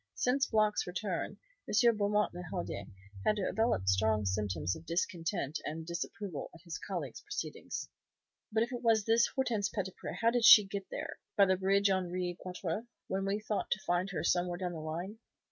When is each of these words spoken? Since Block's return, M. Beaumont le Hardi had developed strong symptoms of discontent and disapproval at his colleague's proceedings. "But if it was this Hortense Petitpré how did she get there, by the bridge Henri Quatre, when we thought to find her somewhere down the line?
Since 0.15 0.47
Block's 0.47 0.87
return, 0.87 1.37
M. 1.69 1.95
Beaumont 1.95 2.33
le 2.33 2.41
Hardi 2.49 2.87
had 3.23 3.35
developed 3.35 3.87
strong 3.87 4.25
symptoms 4.25 4.75
of 4.75 4.87
discontent 4.87 5.59
and 5.63 5.85
disapproval 5.85 6.49
at 6.55 6.61
his 6.63 6.79
colleague's 6.79 7.21
proceedings. 7.21 7.87
"But 8.51 8.63
if 8.63 8.71
it 8.73 8.81
was 8.81 9.05
this 9.05 9.27
Hortense 9.35 9.69
Petitpré 9.69 10.15
how 10.21 10.31
did 10.31 10.43
she 10.43 10.63
get 10.65 10.89
there, 10.89 11.19
by 11.37 11.45
the 11.45 11.55
bridge 11.55 11.91
Henri 11.91 12.35
Quatre, 12.39 12.87
when 13.09 13.25
we 13.27 13.39
thought 13.41 13.69
to 13.69 13.83
find 13.85 14.09
her 14.09 14.23
somewhere 14.23 14.57
down 14.57 14.73
the 14.73 14.79
line? 14.79 15.19